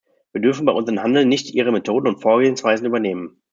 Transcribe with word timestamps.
Wir 0.31 0.41
dürfen 0.41 0.65
bei 0.65 0.71
unserem 0.71 1.03
Handeln 1.03 1.29
nicht 1.29 1.53
ihre 1.53 1.71
Methoden 1.71 2.07
und 2.07 2.21
Vorgehensweisen 2.23 2.87
übernehmen. 2.87 3.39